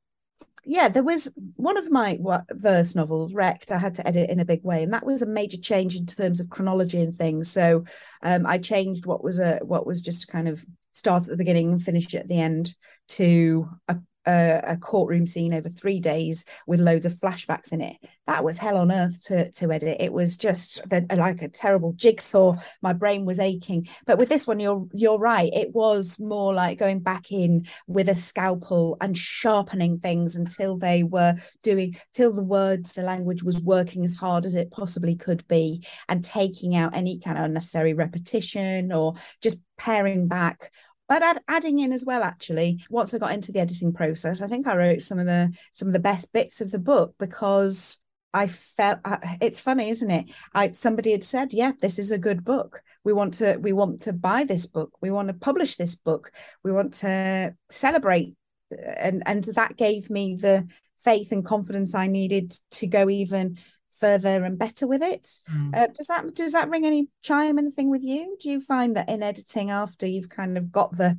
[0.64, 2.18] Yeah, there was one of my
[2.51, 3.70] verse novels, Wrecked.
[3.70, 6.05] I had to edit in a big way, and that was a major change in
[6.05, 7.51] terms of chronology and things.
[7.51, 7.85] So
[8.22, 11.72] um, I changed what was a what was just kind of start at the beginning
[11.72, 12.74] and finish at the end
[13.09, 13.96] to a
[14.28, 17.96] a, a, courtroom scene over three days with loads of flashbacks in it.
[18.26, 19.96] That was hell on earth to, to edit.
[20.00, 22.56] It was just the, like a terrible jigsaw.
[22.82, 23.88] My brain was aching.
[24.06, 25.50] But with this one, you're you're right.
[25.54, 31.02] It was more like going back in with a scalpel and sharpening things until they
[31.02, 35.46] were doing till the words, the language was working as hard as it possibly could
[35.48, 40.72] be, and taking out any kind of unnecessary repetition or just paring back
[41.09, 44.47] but add, adding in as well actually once i got into the editing process i
[44.47, 47.99] think i wrote some of the some of the best bits of the book because
[48.35, 50.27] i felt uh, it's funny isn't it?
[50.55, 52.83] I somebody had said yeah this is a good book.
[53.05, 54.92] We want to we want to buy this book.
[55.01, 56.31] We want to publish this book.
[56.62, 58.35] We want to celebrate.
[58.71, 60.68] And and that gave me the
[61.05, 63.57] faith and confidence i needed to go even
[63.98, 65.28] further and better with it.
[65.52, 65.74] Mm.
[65.74, 68.37] Uh, does that does that ring any chime anything with you?
[68.40, 71.18] Do you find that in editing after you've kind of got the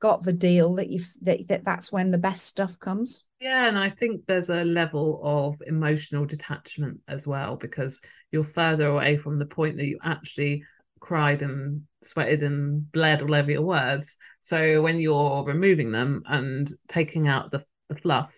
[0.00, 3.24] got the deal that you that, that that's when the best stuff comes?
[3.40, 8.00] Yeah, and I think there's a level of emotional detachment as well because
[8.30, 10.64] you're further away from the point that you actually
[11.00, 14.16] cried and sweated and bled all over your words.
[14.42, 18.32] So when you're removing them and taking out the, the fluff,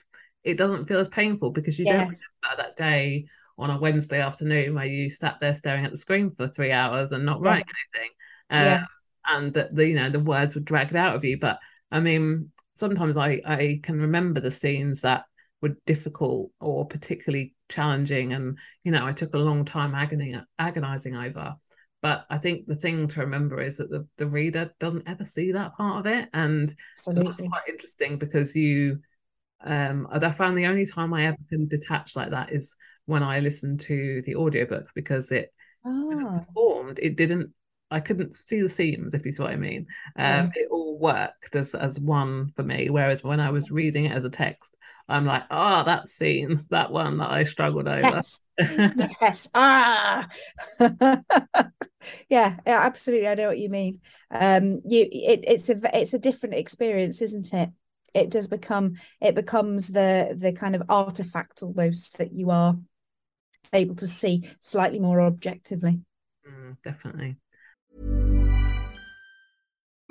[0.45, 1.95] it doesn't feel as painful because you yes.
[1.95, 3.27] don't remember that day
[3.61, 7.13] on a Wednesday afternoon where you sat there staring at the screen for three hours
[7.13, 8.11] and not writing anything.
[8.51, 8.85] Um, yeah.
[9.27, 11.39] And that the you know the words were dragged out of you.
[11.39, 11.59] But
[11.91, 15.25] I mean, sometimes I I can remember the scenes that
[15.61, 21.17] were difficult or particularly challenging, and you know I took a long time agony agonizing
[21.17, 21.55] over.
[22.03, 25.53] But I think the thing to remember is that the, the reader doesn't ever see
[25.53, 27.25] that part of it, and Absolutely.
[27.31, 29.01] that's quite interesting because you
[29.63, 32.75] um I found the only time I ever can detach like that is
[33.11, 35.53] when I listened to the audiobook because it
[35.85, 36.45] oh.
[36.47, 37.51] performed it didn't
[37.91, 39.87] I couldn't see the seams if you see what I mean.
[40.17, 44.13] Um it all worked as as one for me whereas when I was reading it
[44.13, 44.77] as a text
[45.09, 48.01] I'm like ah oh, that scene that one that I struggled over.
[48.01, 48.41] Yes,
[49.21, 49.49] yes.
[49.55, 50.29] ah.
[52.31, 54.01] Yeah, yeah absolutely I know what you mean.
[54.31, 57.71] Um you it, it's a it's a different experience isn't it?
[58.15, 62.77] It does become it becomes the the kind of artifact almost that you are
[63.73, 66.01] able to see slightly more objectively.
[66.49, 67.37] Mm, definitely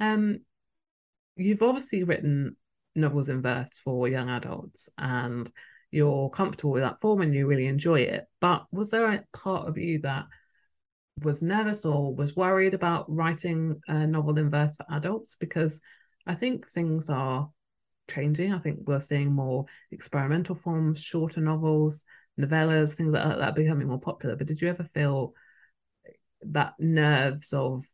[0.00, 0.40] Um,
[1.36, 2.56] you've obviously written
[2.94, 5.50] novels in verse for young adults, and
[5.90, 8.26] you're comfortable with that form and you really enjoy it.
[8.40, 10.24] But was there a part of you that
[11.22, 15.36] was nervous or was worried about writing a novel in verse for adults?
[15.36, 15.80] Because
[16.26, 17.48] I think things are
[18.10, 18.52] changing.
[18.52, 22.04] I think we're seeing more experimental forms, shorter novels,
[22.40, 24.34] novellas, things like that, that becoming more popular.
[24.34, 25.34] But did you ever feel
[26.52, 27.84] that nerves of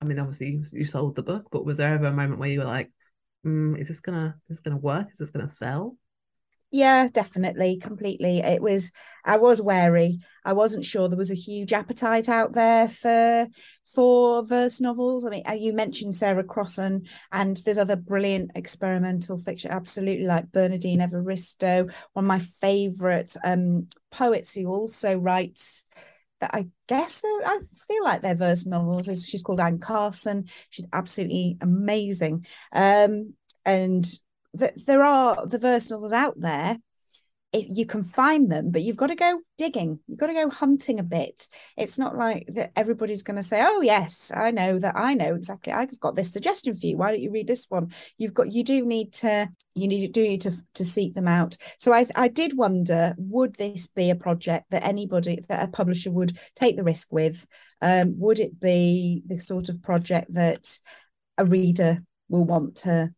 [0.00, 2.48] I mean, obviously you, you sold the book, but was there ever a moment where
[2.48, 2.90] you were like,
[3.44, 5.08] mm, "Is this gonna is this gonna work?
[5.12, 5.96] Is this gonna sell?"
[6.70, 8.38] Yeah, definitely, completely.
[8.38, 8.92] It was.
[9.24, 10.20] I was wary.
[10.44, 13.48] I wasn't sure there was a huge appetite out there for
[13.94, 15.24] for verse novels.
[15.24, 20.52] I mean, uh, you mentioned Sarah Crossan, and there's other brilliant experimental fiction, absolutely like
[20.52, 25.84] Bernardine Evaristo, one of my favorite um, poets who also writes
[26.40, 29.06] that I guess I feel like they're verse novels.
[29.26, 30.48] She's called Anne Carson.
[30.70, 32.46] She's absolutely amazing.
[32.72, 34.04] Um, and
[34.58, 36.78] th- there are the verse novels out there
[37.52, 40.00] if you can find them, but you've got to go digging.
[40.06, 41.48] You've got to go hunting a bit.
[41.76, 44.96] It's not like that everybody's going to say, "Oh yes, I know that.
[44.96, 45.72] I know exactly.
[45.72, 46.98] I've got this suggestion for you.
[46.98, 48.52] Why don't you read this one?" You've got.
[48.52, 49.48] You do need to.
[49.74, 51.56] You need do need to to seek them out.
[51.78, 56.10] So I I did wonder, would this be a project that anybody that a publisher
[56.10, 57.46] would take the risk with?
[57.80, 60.78] Um, would it be the sort of project that
[61.38, 63.14] a reader will want to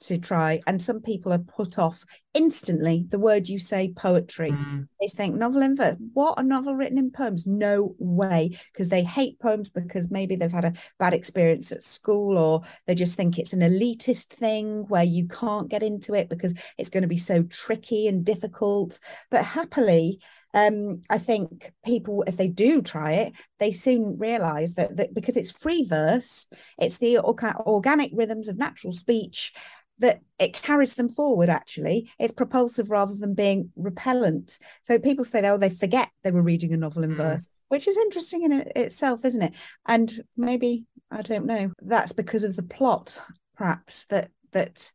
[0.00, 0.60] to try.
[0.66, 3.06] And some people are put off instantly.
[3.08, 4.88] The word you say, poetry, mm.
[5.00, 5.96] they think novel in verse.
[6.12, 7.46] What a novel written in poems?
[7.46, 12.38] No way, because they hate poems because maybe they've had a bad experience at school,
[12.38, 16.54] or they just think it's an elitist thing where you can't get into it because
[16.78, 18.98] it's going to be so tricky and difficult.
[19.30, 20.20] But happily,
[20.52, 25.36] um, I think people, if they do try it, they soon realize that, that because
[25.36, 29.52] it's free verse, it's the organic rhythms of natural speech,
[30.00, 35.46] that it carries them forward actually it's propulsive rather than being repellent so people say
[35.48, 37.16] oh they forget they were reading a novel in mm.
[37.16, 39.54] verse which is interesting in itself isn't it
[39.86, 43.20] and maybe i don't know that's because of the plot
[43.56, 44.90] perhaps that that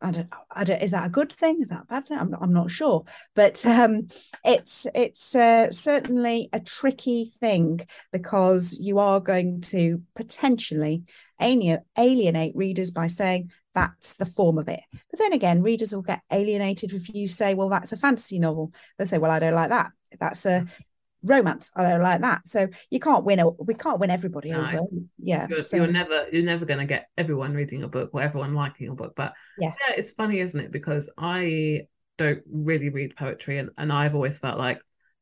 [0.00, 1.60] I don't, I don't, is that a good thing?
[1.60, 2.18] Is that a bad thing?
[2.18, 3.04] I'm, I'm not sure,
[3.34, 4.08] but um,
[4.44, 7.80] it's it's uh, certainly a tricky thing
[8.12, 11.02] because you are going to potentially
[11.40, 14.80] alienate readers by saying that's the form of it.
[15.10, 18.72] But then again, readers will get alienated if you say, well, that's a fantasy novel.
[18.98, 19.92] They say, well, I don't like that.
[20.18, 20.66] That's a
[21.22, 21.70] romance.
[21.74, 22.46] I don't like that.
[22.46, 23.42] So you can't win.
[23.58, 24.64] We can't win everybody no.
[24.64, 24.86] over.
[25.18, 25.46] Yeah.
[25.48, 28.54] You're, so, you're never you're never going to get everyone reading a book or everyone
[28.54, 29.14] liking a book.
[29.16, 30.72] But yeah, yeah, it's funny, isn't it?
[30.72, 31.82] Because I
[32.16, 34.80] don't really read poetry, and and I've always felt like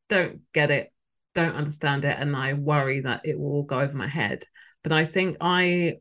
[0.09, 0.93] don't get it,
[1.35, 4.47] don't understand it, and I worry that it will go over my head.
[4.83, 5.97] But I think I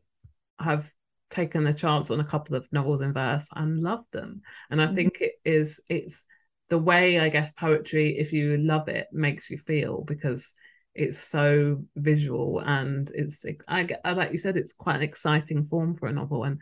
[0.58, 0.90] have
[1.30, 4.42] taken a chance on a couple of novels in verse and loved them.
[4.70, 4.94] And I Mhm.
[4.94, 6.24] think it is it's
[6.68, 10.54] the way I guess poetry, if you love it, makes you feel because
[10.94, 15.96] it's so visual and it's I uh, like you said, it's quite an exciting form
[15.96, 16.44] for a novel.
[16.44, 16.60] And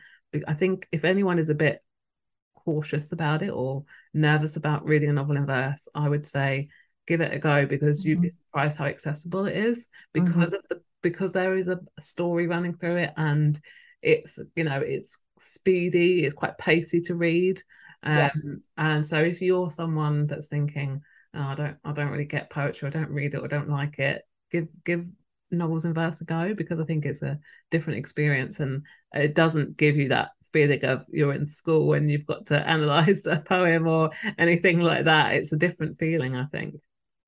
[0.48, 1.80] I think if anyone is a bit
[2.64, 6.68] cautious about it or nervous about reading a novel in verse, I would say
[7.06, 8.36] give it a go because you'd be mm-hmm.
[8.46, 10.24] surprised how accessible it is mm-hmm.
[10.24, 13.60] because of the because there is a, a story running through it and
[14.04, 17.62] it's you know it's speedy, it's quite pacey to read.
[18.02, 18.30] Um, Yeah.
[18.76, 21.02] and so if you're someone that's thinking,
[21.34, 23.98] oh, I don't I don't really get poetry, I don't read it, or don't like
[23.98, 25.06] it, give give
[25.50, 27.38] novels in verse a go because I think it's a
[27.70, 28.82] different experience and
[29.12, 33.24] it doesn't give you that feeling of you're in school and you've got to analyze
[33.26, 35.34] a poem or anything like that.
[35.34, 36.76] It's a different feeling, I think.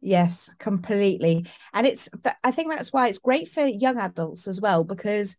[0.00, 1.46] Yes, completely.
[1.72, 2.08] And it's,
[2.44, 5.36] I think that's why it's great for young adults as well, because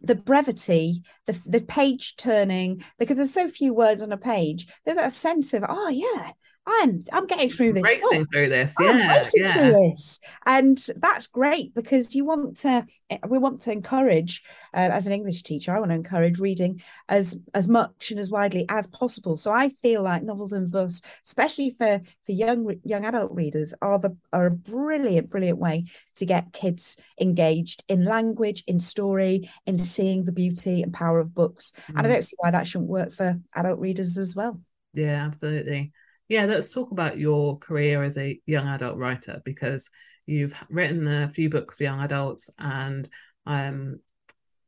[0.00, 4.98] the brevity, the the page turning, because there's so few words on a page, there's
[4.98, 6.32] a sense of, oh yeah,
[6.66, 7.82] I'm I'm getting through this.
[7.82, 8.28] Racing book.
[8.32, 9.52] through this, yeah, racing yeah.
[9.54, 10.20] through this.
[10.46, 14.42] And that's great because you want to eh, we want to encourage
[14.72, 18.30] uh, as an English teacher, I want to encourage reading as as much and as
[18.30, 19.36] widely as possible.
[19.36, 23.98] So I feel like novels and verse, especially for for young young adult readers, are
[23.98, 25.86] the are a brilliant brilliant way
[26.16, 31.34] to get kids engaged in language, in story, in seeing the beauty and power of
[31.34, 31.72] books.
[31.88, 32.12] And I Mm.
[32.12, 34.60] don't see why that shouldn't work for adult readers as well.
[34.92, 35.92] Yeah, absolutely.
[36.30, 39.90] Yeah, let's talk about your career as a young adult writer because
[40.26, 43.08] you've written a few books for young adults, and
[43.46, 43.98] um,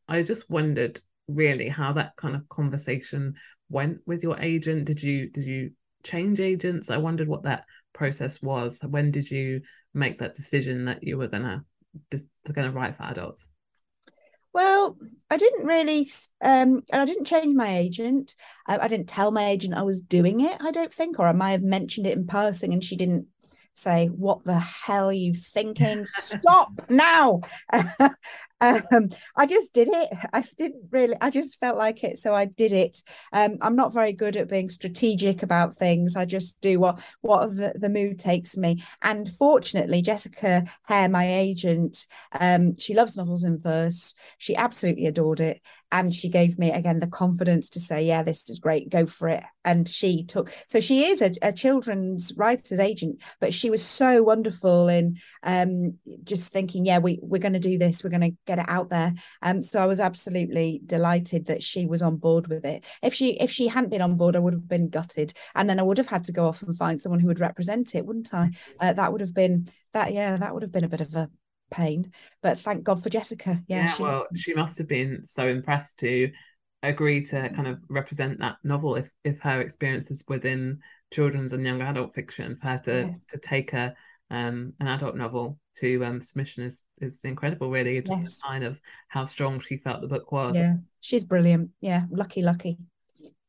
[0.08, 3.34] I just wondered really how that kind of conversation
[3.70, 4.86] went with your agent.
[4.86, 5.70] Did you did you
[6.02, 6.90] change agents?
[6.90, 8.80] I wondered what that process was.
[8.82, 9.60] When did you
[9.94, 11.64] make that decision that you were gonna
[12.10, 13.50] just gonna write for adults?
[14.52, 14.98] Well,
[15.30, 16.10] I didn't really,
[16.42, 18.36] um, and I didn't change my agent.
[18.66, 20.56] I, I didn't tell my agent I was doing it.
[20.60, 23.26] I don't think, or I might have mentioned it in passing, and she didn't
[23.74, 26.06] say, "What the hell are you thinking?
[26.16, 27.40] Stop now!"
[28.60, 30.08] um, I just did it.
[30.32, 31.16] I didn't really.
[31.20, 33.02] I just felt like it, so I did it.
[33.32, 36.16] Um, I'm not very good at being strategic about things.
[36.16, 38.82] I just do what what the, the mood takes me.
[39.02, 42.06] And fortunately, Jessica Hare, my agent,
[42.38, 44.14] um, she loves novels in verse.
[44.38, 45.60] She absolutely adored it.
[45.92, 49.28] And she gave me again the confidence to say, Yeah, this is great, go for
[49.28, 49.44] it.
[49.64, 54.22] And she took so she is a, a children's writer's agent, but she was so
[54.22, 58.66] wonderful in um just thinking, Yeah, we, we're gonna do this, we're gonna get it
[58.68, 59.12] out there.
[59.42, 62.84] Um so I was absolutely delighted that she was on board with it.
[63.02, 65.34] If she if she hadn't been on board, I would have been gutted.
[65.54, 67.94] And then I would have had to go off and find someone who would represent
[67.94, 68.50] it, wouldn't I?
[68.80, 71.28] Uh, that would have been that, yeah, that would have been a bit of a
[71.72, 72.12] pain.
[72.42, 73.62] But thank God for Jessica.
[73.66, 76.30] Yeah, Yeah, she- well, she must have been so impressed to
[76.84, 80.80] agree to kind of represent that novel if if her experiences within
[81.12, 83.24] children's and young adult fiction for her to Yes.
[83.26, 83.94] to take a
[84.30, 88.28] um an adult novel to um submission is is incredible really just Yes.
[88.32, 91.70] a sign of how strong she felt the book was yeah, she's brilliant.
[91.80, 92.78] Yeah, lucky, lucky.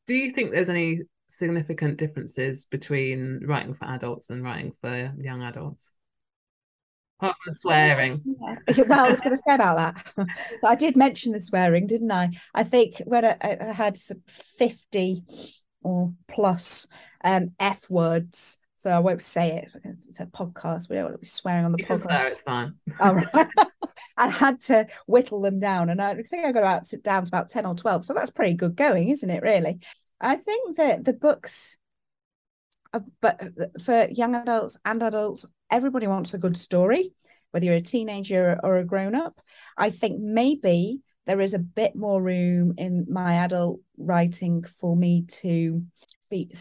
[0.06, 5.42] do you think there's any significant differences between writing for adults and writing for young
[5.42, 5.92] adults
[7.24, 8.56] apart from swearing Yeah.
[8.88, 9.78] Well, I was going to say about
[10.16, 10.28] that.
[10.66, 12.32] I did mention the swearing, didn't I?
[12.54, 14.22] I think when I, I had some
[14.60, 15.24] 50
[15.84, 16.88] or plus
[17.24, 19.70] um, F words, so I won't say it.
[20.10, 20.90] It's a podcast.
[20.90, 22.02] We don't want to be swearing on the you podcast.
[22.02, 23.48] swear it's fine All right.
[24.18, 27.30] I had to whittle them down, and I think I got about to, down to
[27.30, 28.06] about 10 or 12.
[28.06, 29.80] So that's pretty good going, isn't it, really?
[30.20, 31.78] I think that the books,
[33.22, 33.42] but
[33.84, 37.14] for young adults and adults, everybody wants a good story,
[37.52, 39.42] whether you're a teenager or a grown up.
[39.78, 45.26] I think maybe there is a bit more room in my adult writing for me
[45.28, 45.84] to
[46.30, 46.58] be a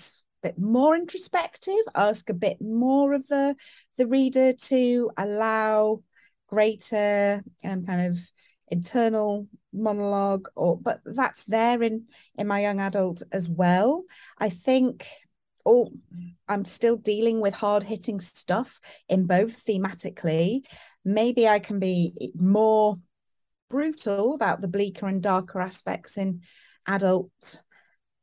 [0.49, 3.57] bit more introspective, ask a bit more of the
[3.97, 6.03] the reader to allow
[6.49, 8.19] greater um, kind of
[8.69, 12.05] internal monologue or but that's there in
[12.37, 14.05] in my young adult as well
[14.39, 15.07] i think
[15.65, 15.93] all
[16.49, 20.63] i'm still dealing with hard hitting stuff in both thematically.
[21.05, 22.99] Maybe i can be more
[23.71, 26.41] brutal about the bleaker and darker aspects in
[26.87, 27.63] adult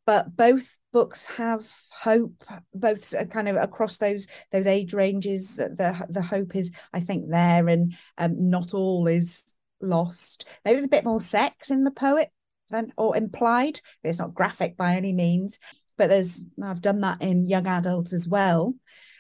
[0.10, 2.44] but both books have hope.
[2.74, 7.30] Both are kind of across those those age ranges the the hope is i think
[7.30, 10.46] there and um, not all is lost.
[10.66, 12.32] Maybe there's a bit more sex in the poet
[12.70, 15.60] than or implied it's not graphic by any means
[16.00, 18.74] but there's i've done that in young adults as well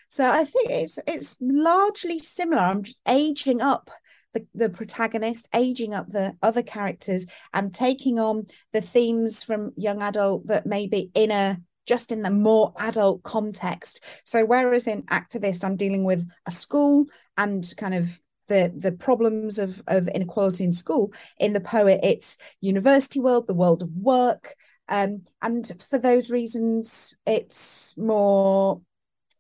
[0.10, 3.92] so i think it's it's largely similar i'm just aging up
[4.34, 10.02] the, the protagonist, aging up the other characters, and taking on the themes from young
[10.02, 14.04] adult that maybe in a just in the more adult context.
[14.24, 17.06] So whereas in activist, I'm dealing with a school
[17.36, 21.14] and kind of the the problems of of inequality in school.
[21.40, 24.56] In the poet, it's university world, the world of work,
[24.90, 28.82] um, and for those reasons, it's more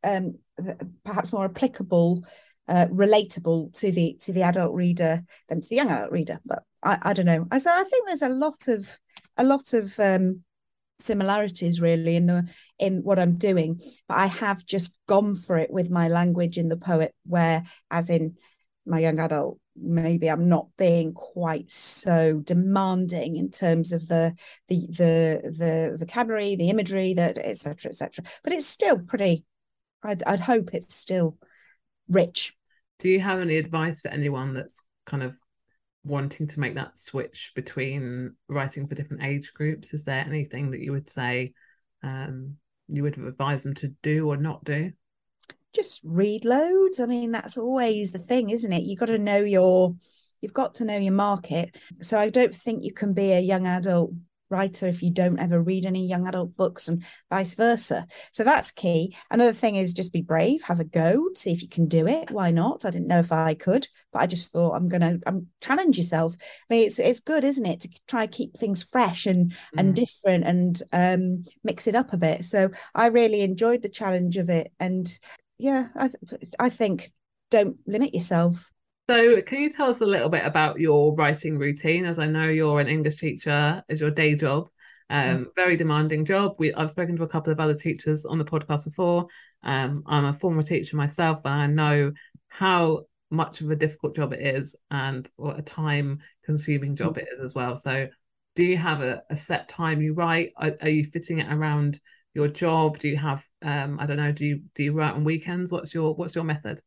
[0.03, 0.35] um,
[1.03, 2.23] perhaps more applicable,
[2.67, 6.39] uh, relatable to the to the adult reader than to the young adult reader.
[6.45, 7.47] But I, I don't know.
[7.57, 8.99] So I think there's a lot of
[9.37, 10.43] a lot of um,
[10.99, 12.47] similarities really in the
[12.77, 16.69] in what I'm doing, but I have just gone for it with my language in
[16.69, 18.35] the poet, where as in
[18.85, 24.35] my young adult maybe I'm not being quite so demanding in terms of the
[24.67, 27.89] the the the vocabulary, the imagery, that etc.
[27.89, 28.25] etc.
[28.43, 29.45] But it's still pretty.
[30.03, 31.37] I'd I'd hope it's still
[32.07, 32.55] rich.
[32.99, 35.35] Do you have any advice for anyone that's kind of
[36.03, 39.93] wanting to make that switch between writing for different age groups?
[39.93, 41.53] Is there anything that you would say
[42.03, 42.55] um,
[42.87, 44.91] you would advise them to do or not do?
[45.73, 46.99] Just read loads.
[46.99, 48.83] I mean, that's always the thing, isn't it?
[48.83, 49.95] You've got to know your
[50.41, 51.75] you've got to know your market.
[52.01, 54.11] So I don't think you can be a young adult
[54.49, 58.07] writer if you don't ever read any young adult books and vice versa.
[58.31, 59.15] So that's key.
[59.29, 62.31] Another thing is just be brave, have a go, see if you can do it.
[62.31, 62.85] Why not?
[62.85, 66.35] I didn't know if I could, but I just thought I'm gonna I'm challenge yourself.
[66.39, 69.55] I mean, it's it's good, isn't it, to try keep things fresh and mm.
[69.77, 72.45] and different and um mix it up a bit.
[72.45, 75.07] So I really enjoyed the challenge of it and
[75.59, 77.11] yeah, I th- I think
[77.51, 78.71] don't limit yourself.
[79.09, 82.05] So, can you tell us a little bit about your writing routine?
[82.05, 84.69] As I know you're an English teacher, is your day job.
[85.09, 85.55] Um, mm.
[85.55, 86.55] very demanding job.
[86.59, 89.27] We I've spoken to a couple of other teachers on the podcast before.
[89.63, 92.13] Um, I'm a former teacher myself, and I know
[92.47, 97.19] how much of a difficult job it is, and what a time-consuming job mm.
[97.19, 97.75] it is as well.
[97.75, 98.07] So,
[98.55, 100.53] do you have a, a set time you write?
[100.55, 101.99] Are, are you fitting it around
[102.39, 102.99] your job?
[102.99, 105.71] Do you have um, I don't know, do you do you write on weekends?
[105.71, 106.81] What's your what's your method?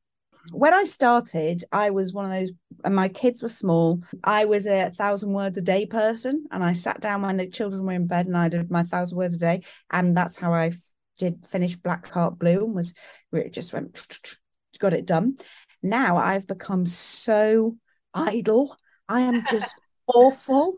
[0.50, 2.50] When I started, I was one of those,
[2.84, 4.00] and my kids were small.
[4.24, 7.84] I was a thousand words a day person, and I sat down when the children
[7.84, 10.72] were in bed, and I did my thousand words a day, and that's how I
[11.18, 12.94] did finish Black Heart Blue, and was
[13.32, 14.36] it just went,
[14.78, 15.36] got it done.
[15.82, 17.76] Now I've become so
[18.14, 18.76] idle.
[19.08, 20.76] I am just awful.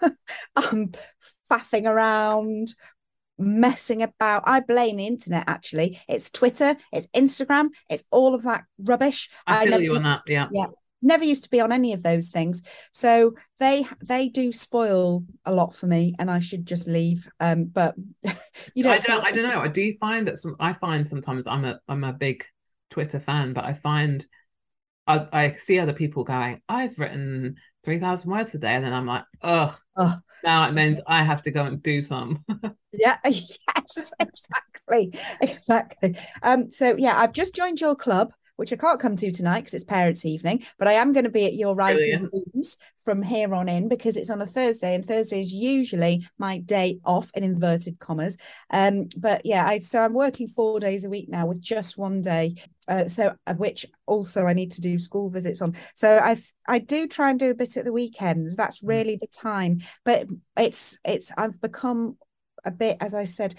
[0.56, 0.92] I'm
[1.50, 2.74] faffing around,
[3.38, 4.42] messing about.
[4.46, 6.00] I blame the internet actually.
[6.08, 9.30] It's Twitter, it's Instagram, it's all of that rubbish.
[9.46, 10.22] I feel I never, you on that.
[10.26, 10.48] Yeah.
[10.52, 10.66] Yeah.
[11.00, 12.62] Never used to be on any of those things.
[12.92, 17.28] So they they do spoil a lot for me and I should just leave.
[17.38, 17.94] Um but
[18.74, 19.60] you don't I don't I don't know.
[19.60, 22.44] I do find that some I find sometimes I'm a I'm a big
[22.90, 24.26] Twitter fan, but I find
[25.08, 28.74] I, I see other people going, I've written 3,000 words a day.
[28.74, 30.18] And then I'm like, oh, oh.
[30.44, 32.44] now it means I have to go and do some.
[32.92, 35.12] yeah, yes, exactly.
[35.40, 36.16] Exactly.
[36.42, 39.74] Um, so, yeah, I've just joined your club which I can't come to tonight because
[39.74, 43.54] it's parents' evening, but I am going to be at your writing rooms from here
[43.54, 47.44] on in because it's on a Thursday, and Thursday is usually my day off in
[47.44, 48.36] inverted commas.
[48.70, 52.20] Um, but yeah, I so I'm working four days a week now with just one
[52.20, 52.56] day.
[52.88, 55.76] Uh, so uh, which also I need to do school visits on.
[55.94, 58.56] So I I do try and do a bit at the weekends.
[58.56, 58.88] That's mm.
[58.88, 59.82] really the time.
[60.04, 62.16] But it's it's I've become
[62.64, 63.54] a bit, as I said,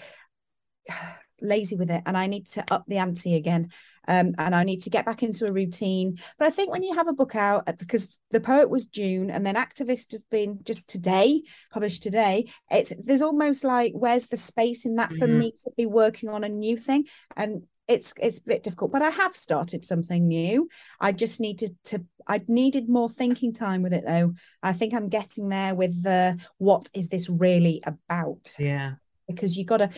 [1.40, 3.70] lazy with it, and I need to up the ante again
[4.08, 6.18] um, and I need to get back into a routine.
[6.38, 9.30] But I think when you have a book out, uh, because the poet was June,
[9.30, 12.50] and then Activist has been just today published today.
[12.70, 15.38] It's there's almost like where's the space in that for mm-hmm.
[15.38, 18.92] me to be working on a new thing, and it's it's a bit difficult.
[18.92, 20.68] But I have started something new.
[21.00, 22.04] I just needed to.
[22.26, 24.34] I needed more thinking time with it, though.
[24.62, 28.54] I think I'm getting there with the what is this really about?
[28.58, 28.94] Yeah
[29.30, 29.90] because you got to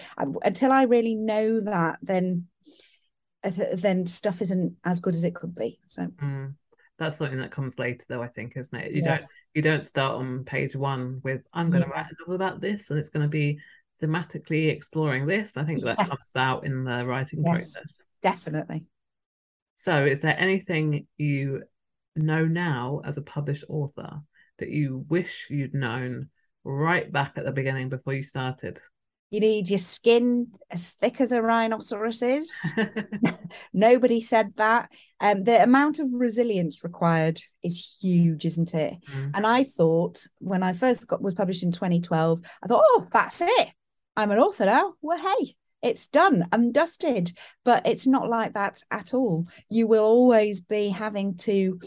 [0.43, 2.49] until I really know that, then
[3.43, 5.78] then stuff isn't as good as it could be.
[5.86, 6.55] So mm.
[6.99, 8.22] that's something that comes later, though.
[8.22, 8.93] I think, isn't it?
[8.93, 9.20] You yes.
[9.20, 11.97] don't you don't start on page one with I'm going to yeah.
[11.97, 13.59] write a novel about this, and it's going to be
[14.03, 15.57] thematically exploring this.
[15.57, 16.09] I think that yes.
[16.09, 18.01] comes out in the writing yes, process.
[18.22, 18.84] Definitely.
[19.76, 21.64] So, is there anything you
[22.14, 24.20] know now as a published author
[24.59, 26.28] that you wish you'd known
[26.64, 28.80] right back at the beginning before you started?
[29.33, 32.53] You need your skin as thick as a rhinoceros's.
[33.72, 34.91] Nobody said that.
[35.20, 38.99] Um, the amount of resilience required is huge, isn't it?
[39.11, 39.30] Mm.
[39.33, 43.41] And I thought when I first got was published in 2012, I thought, oh, that's
[43.41, 43.68] it.
[44.18, 44.97] I'm an author now.
[45.01, 46.47] Well, hey, it's done.
[46.53, 47.33] I'm dusted.
[47.64, 49.49] But it's not like that at all.
[49.70, 51.80] You will always be having to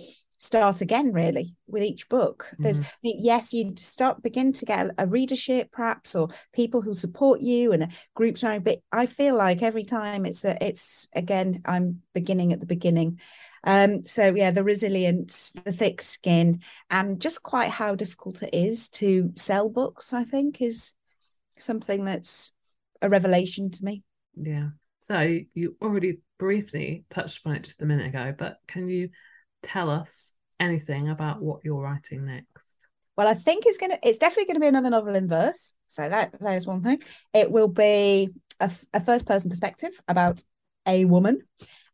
[0.46, 3.10] start again really with each book there's Mm-hmm.
[3.20, 7.92] yes you start begin to get a readership perhaps or people who support you and
[8.14, 12.60] groups around but i feel like every time it's a it's again i'm beginning at
[12.60, 13.20] the beginning
[13.64, 18.90] um so yeah the resilience the thick skin and just quite how difficult it is
[18.90, 20.94] to sell books i think is
[21.58, 22.52] something that's
[23.02, 24.04] a revelation to me
[24.36, 24.70] Yeah.
[25.02, 29.10] So you already briefly touched upon it just a minute ago, but can you
[29.62, 32.78] tell us anything about what you're writing next?
[33.18, 35.74] Well, I think it's gonna it's definitely gonna be another novel in verse.
[35.88, 37.02] So that that is one thing.
[37.34, 38.30] It will be
[38.60, 40.44] a, a first person perspective about
[40.86, 41.42] a woman.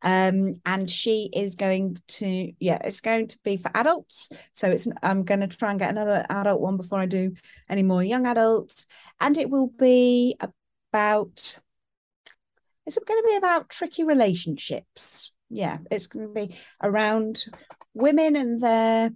[0.03, 4.29] Um, and she is going to yeah, it's going to be for adults.
[4.53, 7.35] So it's I'm gonna try and get another adult one before I do
[7.69, 8.87] any more young adults.
[9.19, 11.59] And it will be about
[12.85, 15.33] it's going to be about tricky relationships.
[15.49, 17.45] Yeah, it's going to be around
[17.93, 19.11] women and their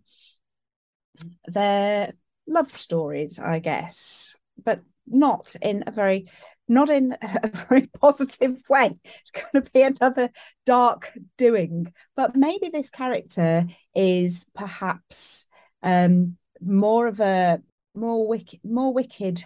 [1.47, 2.13] their
[2.47, 6.28] love stories, I guess, but not in a very
[6.67, 8.97] not in a very positive way.
[9.03, 10.30] It's going to be another
[10.65, 11.93] dark doing.
[12.15, 15.47] But maybe this character is perhaps
[15.84, 17.61] um more of a
[17.93, 19.43] more wicked more wicked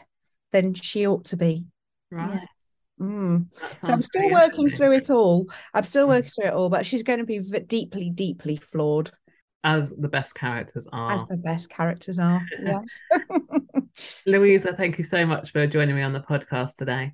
[0.51, 1.65] than she ought to be.
[2.11, 2.34] Right.
[2.34, 2.45] Yeah.
[2.99, 3.45] Mm.
[3.83, 4.77] So I'm still working interesting.
[4.77, 5.49] through it all.
[5.73, 9.11] I'm still working through it all, but she's going to be v- deeply, deeply flawed,
[9.63, 11.11] As the best characters are.
[11.13, 12.41] as the best characters are.
[12.63, 12.99] Yes.
[14.25, 17.13] Louisa, thank you so much for joining me on the podcast today.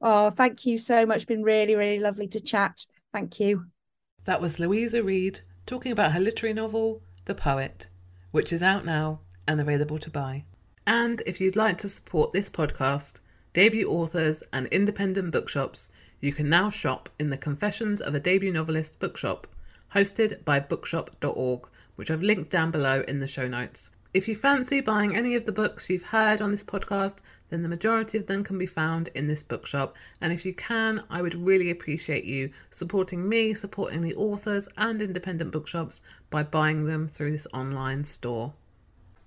[0.00, 1.26] oh, thank you so much.
[1.26, 2.84] Been really, really lovely to chat.
[3.12, 3.66] Thank you.
[4.24, 7.88] That was Louisa Reid talking about her literary novel, The Poet,
[8.30, 10.44] which is out now and available to buy.
[10.86, 13.20] And if you'd like to support this podcast,
[13.54, 15.88] debut authors, and independent bookshops,
[16.20, 19.46] you can now shop in the Confessions of a Debut Novelist bookshop,
[19.94, 23.90] hosted by bookshop.org, which I've linked down below in the show notes.
[24.12, 27.16] If you fancy buying any of the books you've heard on this podcast,
[27.50, 29.94] then the majority of them can be found in this bookshop.
[30.20, 35.00] And if you can, I would really appreciate you supporting me, supporting the authors and
[35.00, 36.00] independent bookshops
[36.30, 38.54] by buying them through this online store.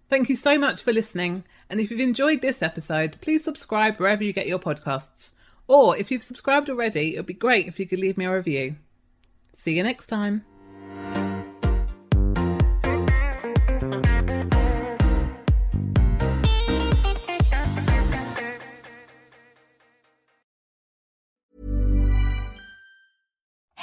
[0.09, 1.43] Thank you so much for listening.
[1.69, 5.31] And if you've enjoyed this episode, please subscribe wherever you get your podcasts.
[5.67, 8.33] Or if you've subscribed already, it would be great if you could leave me a
[8.33, 8.77] review.
[9.51, 10.56] See you next time.